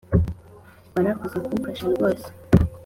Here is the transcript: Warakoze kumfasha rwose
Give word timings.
Warakoze 0.93 1.37
kumfasha 1.45 1.83
rwose 1.93 2.27